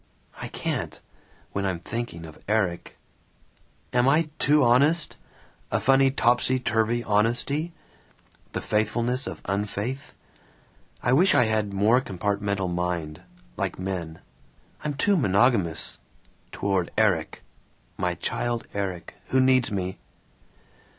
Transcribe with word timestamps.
I 0.41 0.47
can't, 0.47 0.99
when 1.51 1.63
I'm 1.63 1.77
thinking 1.79 2.25
of 2.25 2.39
Erik. 2.47 2.97
Am 3.93 4.09
I 4.09 4.31
too 4.39 4.63
honest 4.63 5.15
a 5.69 5.79
funny 5.79 6.09
topsy 6.09 6.59
turvy 6.59 7.03
honesty 7.03 7.71
the 8.53 8.61
faithfulness 8.61 9.27
of 9.27 9.43
unfaith? 9.45 10.15
I 11.03 11.13
wish 11.13 11.35
I 11.35 11.43
had 11.43 11.65
a 11.65 11.75
more 11.75 12.01
compartmental 12.01 12.67
mind, 12.73 13.21
like 13.57 13.77
men. 13.77 14.17
I'm 14.83 14.95
too 14.95 15.15
monogamous 15.15 15.99
toward 16.51 16.89
Erik! 16.97 17.43
my 17.95 18.15
child 18.15 18.65
Erik, 18.73 19.13
who 19.27 19.39
needs 19.39 19.71
me. 19.71 19.99